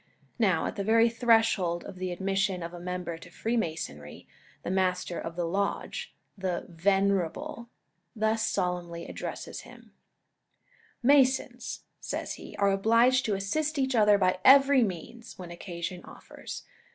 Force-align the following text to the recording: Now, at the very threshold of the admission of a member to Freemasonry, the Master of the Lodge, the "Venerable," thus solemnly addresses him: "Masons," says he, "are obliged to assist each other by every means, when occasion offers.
Now, 0.39 0.65
at 0.65 0.77
the 0.77 0.83
very 0.83 1.09
threshold 1.11 1.83
of 1.83 1.97
the 1.97 2.11
admission 2.11 2.63
of 2.63 2.73
a 2.73 2.79
member 2.79 3.19
to 3.19 3.29
Freemasonry, 3.29 4.27
the 4.63 4.71
Master 4.71 5.19
of 5.19 5.35
the 5.35 5.45
Lodge, 5.45 6.15
the 6.35 6.65
"Venerable," 6.67 7.69
thus 8.15 8.47
solemnly 8.47 9.05
addresses 9.05 9.59
him: 9.61 9.93
"Masons," 11.03 11.83
says 11.99 12.33
he, 12.33 12.55
"are 12.57 12.71
obliged 12.71 13.25
to 13.25 13.35
assist 13.35 13.77
each 13.77 13.93
other 13.93 14.17
by 14.17 14.39
every 14.43 14.81
means, 14.81 15.37
when 15.37 15.51
occasion 15.51 16.03
offers. 16.03 16.63